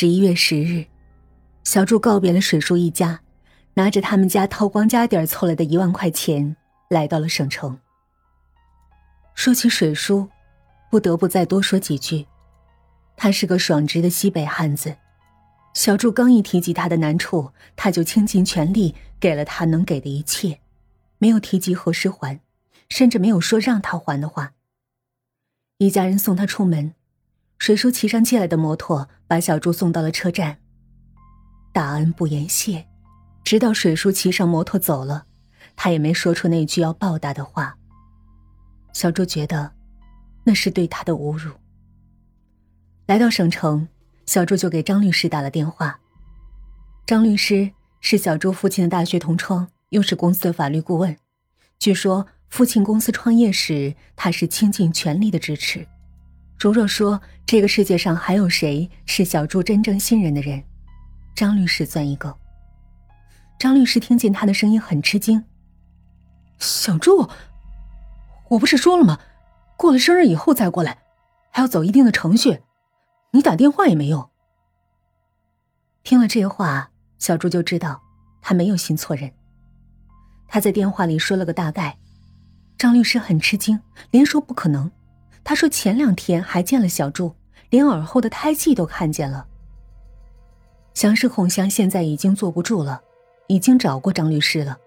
[0.00, 0.86] 十一月十日，
[1.62, 3.20] 小柱告别了水叔一家，
[3.74, 6.56] 拿着他们家掏光家底儿凑来的一万块钱，
[6.88, 7.78] 来到了省城。
[9.34, 10.26] 说起水叔，
[10.90, 12.26] 不得不再多说几句。
[13.14, 14.96] 他是个爽直的西北汉子，
[15.74, 20.60] 小柱刚一提及他的难处，他就倾尽全力给了他能给的一切，
[21.18, 22.40] 没有提及何时还，
[22.88, 24.54] 甚至没有说让他还的话。
[25.76, 26.94] 一家人送他出门。
[27.60, 30.56] 水叔骑上借来的摩托，把小朱送到了车站。
[31.74, 32.86] 大恩不言谢，
[33.44, 35.26] 直到水叔骑上摩托走了，
[35.76, 37.76] 他也没说出那句要报答的话。
[38.94, 39.72] 小朱觉得，
[40.42, 41.52] 那是对他的侮辱。
[43.06, 43.86] 来到省城，
[44.24, 46.00] 小朱就给张律师打了电话。
[47.06, 47.70] 张律师
[48.00, 51.14] 是小朱父亲的大学同窗，又是公司的法律顾问。
[51.78, 55.86] 据说父亲公司创业时，他是倾尽全力的支持。
[56.60, 60.62] 如若说这个世界上还有谁是小朱真正信任的人，
[61.34, 62.36] 张律师算一个。
[63.58, 65.42] 张律师听见他的声音很吃惊。
[66.58, 67.26] 小朱，
[68.50, 69.18] 我不是说了吗？
[69.78, 70.98] 过了生日以后再过来，
[71.50, 72.60] 还要走一定的程序，
[73.30, 74.28] 你打电话也没用。
[76.02, 78.02] 听了这话，小朱就知道
[78.42, 79.32] 他没有信错人。
[80.46, 81.96] 他在电话里说了个大概，
[82.76, 84.90] 张律师很吃惊，连说不可能。
[85.42, 87.34] 他说：“前两天还见了小祝，
[87.70, 89.46] 连耳后的胎记都看见了。”
[90.94, 93.00] 想是孔祥现在已经坐不住了，
[93.46, 94.78] 已经找过张律师了，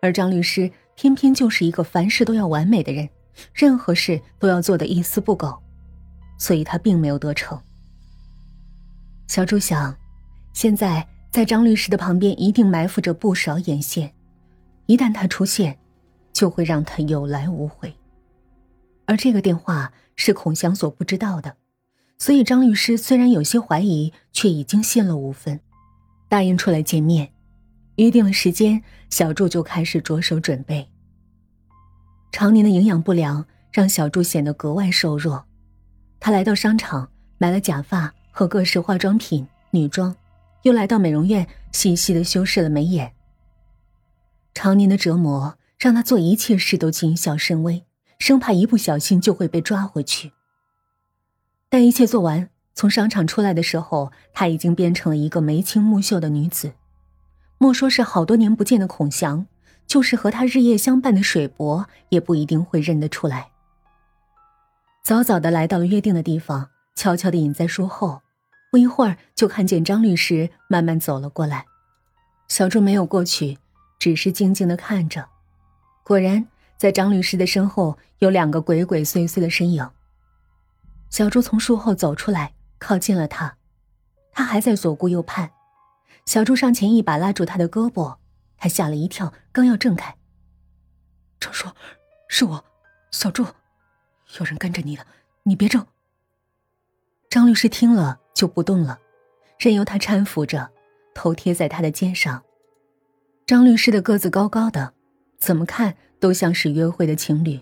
[0.00, 3.08] 而张律师偏偏就是一个凡事都要完美的人，
[3.54, 5.56] 任何事都要做的一丝不苟，
[6.38, 7.60] 所以他并没有得逞。
[9.28, 9.96] 小祝想，
[10.52, 14.12] 现在在张律师的旁边一定埋伏着不少眼线，
[14.86, 15.78] 一旦他出现，
[16.32, 17.94] 就会让他有来无回。
[19.06, 21.56] 而这个电话是孔祥所不知道的，
[22.18, 25.60] 所以张律师虽然有些怀疑，却已经信了五分，
[26.28, 27.32] 答应出来见面。
[27.96, 30.88] 约定了时间，小祝就开始着手准备。
[32.30, 35.44] 常年的营养不良让小祝显得格外瘦弱，
[36.18, 40.16] 他来到商场买了假发和各式化妆品、女装，
[40.62, 43.12] 又来到美容院细细的修饰了眉眼。
[44.54, 47.84] 常年的折磨让他做一切事都谨小慎微。
[48.22, 50.30] 生怕一不小心就会被抓回去。
[51.68, 56.74] 但一切做完，从商场出来的时候，她已经变成了一个眉清目秀的女子。
[57.58, 59.48] 莫说是好多年不见的孔祥，
[59.88, 63.50] 就是和他日夜相伴的水伯，也不一定会认得出来。
[65.02, 68.22] 早早的来到了约定的地方，悄悄的隐在树后，
[68.70, 71.66] 不一会儿就看见张律师慢慢走了过来。
[72.46, 73.58] 小朱没有过去，
[73.98, 75.26] 只是静静的看着。
[76.04, 76.46] 果然。
[76.82, 79.88] 在张律师的身后有两个鬼鬼祟祟的身影。
[81.10, 83.56] 小朱从树后走出来，靠近了他，
[84.32, 85.48] 他还在左顾右盼。
[86.26, 88.16] 小朱上前一把拉住他的胳膊，
[88.56, 90.16] 他吓了一跳，刚要挣开。
[91.38, 91.68] 张叔，
[92.26, 92.64] 是我，
[93.12, 93.46] 小朱，
[94.40, 95.06] 有人跟着你了，
[95.44, 95.86] 你别挣。
[97.30, 98.98] 张律师听了就不动了，
[99.56, 100.72] 任由他搀扶着，
[101.14, 102.42] 头贴在他的肩上。
[103.46, 104.94] 张律师的个子高高的，
[105.42, 105.96] 怎么看？
[106.20, 107.58] 都像是约会的情侣。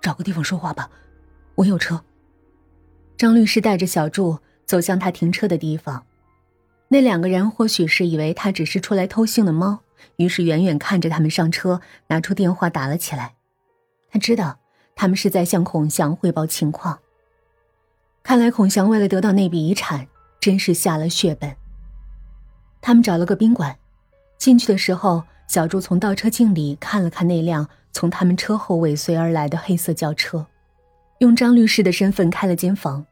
[0.00, 0.90] 找个地方说话吧，
[1.54, 2.02] 我有车。
[3.16, 6.04] 张律师带着小柱走向他停车的地方。
[6.88, 9.78] 那两个人或许是以为他只是出来偷腥的猫，
[10.16, 13.36] 于是远远看着他们上车，拿出电话打了起来。
[14.10, 14.58] 他知道
[14.96, 16.98] 他们是在向孔祥汇报情况。
[18.24, 20.08] 看来孔祥为了得到那笔遗产，
[20.40, 21.54] 真是下了血本。
[22.80, 23.78] 他们找了个宾馆，
[24.36, 25.22] 进去的时候。
[25.46, 30.46] 小朱从倒车镜里看了看那辆从他们车后尾随而来的黑色轿车，
[31.20, 33.06] 用张律师的身份开了间房。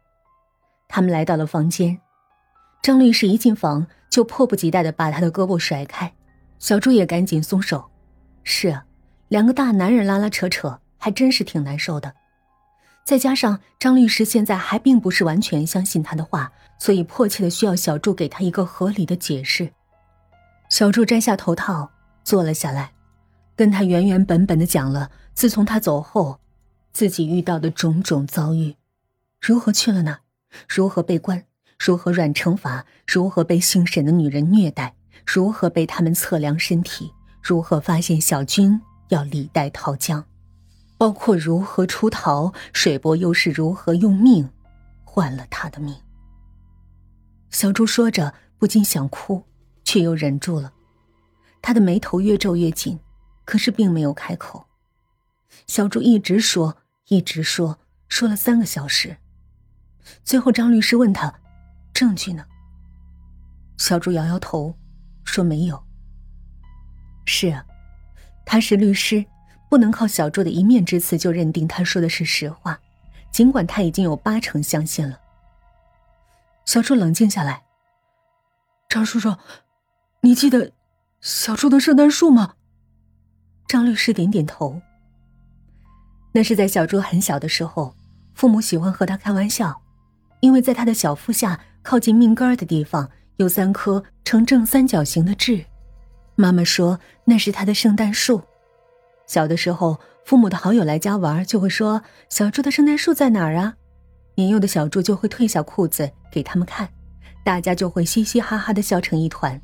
[0.89, 1.99] 他们来到了房间，
[2.83, 6.13] 张律师一进房就迫不及待地把他的胳膊甩开，
[6.59, 7.91] 小朱也赶紧松手。
[8.43, 8.85] 是啊，
[9.29, 12.13] 两个大男人拉拉扯扯，还真是挺难受的。
[13.05, 19.71] 再加上张律师现在还并不是完全相信他的话，所以迫切的需要小朱给他一个合理的解释。
[20.69, 21.91] 小朱摘下头套。
[22.25, 22.93] 坐了下来，
[23.55, 26.41] 跟他原原本本的讲了自从他走后，
[26.93, 28.75] 自己遇到的种种遭遇，
[29.41, 30.21] 如何去了哪，
[30.69, 31.45] 如何被关，
[31.79, 34.95] 如何软惩罚，如何被姓沈的女人虐待，
[35.27, 37.13] 如何被他们测量身体，
[37.43, 38.81] 如何发现小军
[39.11, 40.25] 要李代桃僵，
[40.97, 44.49] 包括如何出逃，水波又是如何用命
[45.05, 45.95] 换了他的命。
[47.51, 49.45] 小朱说着，不禁想哭，
[49.85, 50.73] 却又忍住了。
[51.65, 53.01] 他的眉头越皱越紧，
[53.47, 54.67] 可是并没有开口。
[55.67, 56.77] 小朱一直说，
[57.09, 59.17] 一直说，说了三个小时。
[60.23, 61.41] 最后，张律师问他
[61.95, 62.45] ：“证据呢？
[63.79, 64.77] 小朱摇摇头，
[65.25, 65.83] 说没有。
[67.25, 67.65] 是啊，
[68.45, 69.25] 他是律师，
[69.71, 72.79] 不能靠小朱的一面之词就认定他说的是实话，
[73.31, 75.19] 尽管他已经有八成相信了。
[76.67, 77.63] 小朱冷静下来。
[78.87, 79.35] 张叔叔，
[80.21, 80.71] 你记得
[81.25, 82.53] 小猪的圣诞树吗？
[83.67, 84.83] 张律师点点头。
[86.33, 87.97] 那是在小猪很小的时候，
[88.35, 89.81] 父母喜欢和他开玩笑，
[90.41, 95.65] 因为在他的小腹下靠近命根儿的地方有三颗呈正三角形的痣，
[96.37, 98.43] 妈妈说那是他的圣诞树。
[99.27, 103.77] 小的时候，父母的好友来家玩，就会说小猪的圣诞树在哪儿啊？
[104.35, 106.87] 年幼的小猪就会褪下裤子给他们看，
[107.43, 109.59] 大家就会嘻嘻哈哈的笑成一团。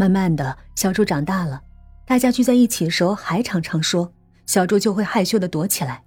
[0.00, 1.62] 慢慢的，小猪长大了，
[2.06, 4.10] 大家聚在一起的时候还常常说。
[4.46, 6.02] 小猪就会害羞的躲起来。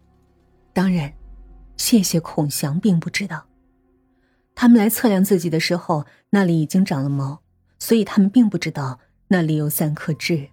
[0.74, 1.14] 当然，
[1.78, 3.46] 谢谢孔祥并不知道。
[4.56, 7.44] 他们来测量自己的时候，那里已经长了毛，
[7.78, 10.50] 所以他们并不知道那里有三颗痣。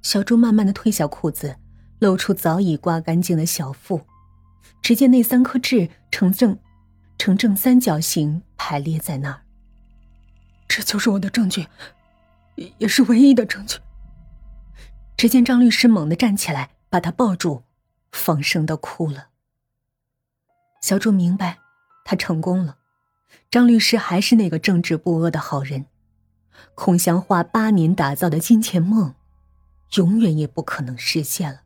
[0.00, 1.56] 小猪慢慢的褪下裤子，
[1.98, 4.00] 露出早已刮干净的小腹。
[4.80, 6.56] 只见那三颗痣呈正，
[7.18, 9.42] 呈正三角形排列在那儿。
[10.68, 11.66] 这就是我的证据，
[12.76, 13.78] 也是唯一的证据。
[15.16, 17.64] 只见张律师猛地站起来，把他抱住，
[18.12, 19.28] 放声的哭了。
[20.80, 21.58] 小朱明白，
[22.04, 22.76] 他成功了。
[23.50, 25.86] 张律师还是那个正直不阿的好人。
[26.74, 29.14] 孔祥花八年打造的金钱梦，
[29.96, 31.62] 永远也不可能实现了。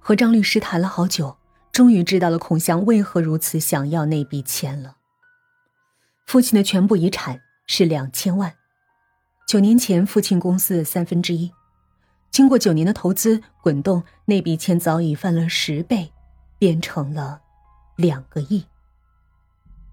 [0.00, 1.36] 和张律师谈了好久，
[1.70, 4.96] 终于知道了孔祥为何如此想要那笔钱了。
[6.32, 8.54] 父亲的全部遗产是两千万。
[9.46, 11.52] 九年前，父亲公司的三分之一，
[12.30, 16.10] 经过九年的投资滚动，那笔钱早已翻了十倍，
[16.58, 17.42] 变成了
[17.96, 18.64] 两个亿。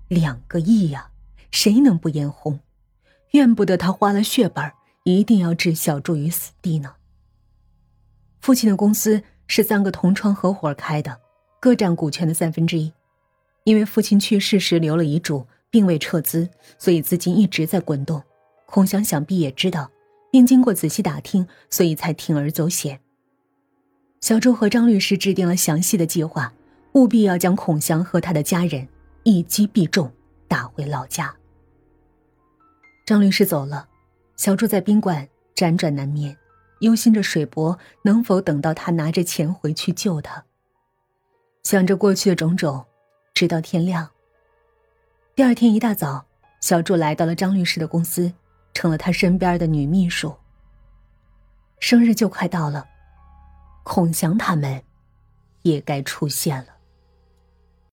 [0.08, 1.12] 两个亿呀，
[1.52, 2.62] 谁能不眼红？
[3.32, 4.72] 怨不得他花了血本，
[5.04, 6.96] 一定要置小朱于死地呢。
[8.40, 11.20] 父亲的公司是三个同窗合伙开的，
[11.60, 12.94] 各占股权的三分之一。
[13.66, 18.22] 因为父亲去世时留了遗嘱，并未撤资，所以资金一直在滚动。
[18.66, 19.90] 孔祥想必也知道，
[20.32, 23.00] 并经过仔细打听，所以才铤而走险。
[24.22, 26.54] 小周和张律师制定了详细的计划，
[26.94, 28.88] 务必要将孔祥和他的家人
[29.24, 30.12] 一击必中，
[30.48, 31.34] 打回老家。
[33.06, 33.88] 张律师走了，
[34.36, 36.36] 小朱在宾馆辗转难眠，
[36.82, 40.44] 忧心着水伯能否等到他拿着钱回去救他。
[41.64, 42.86] 想着过去的种种，
[43.34, 44.10] 直到天亮。
[45.40, 46.26] 第二天一大早，
[46.60, 48.34] 小朱来到了张律师的公司。
[48.74, 50.36] 成了他身边的女秘书。
[51.80, 52.90] 生日就快到了，
[53.84, 54.84] 孔祥他们
[55.62, 56.79] 也该出现了。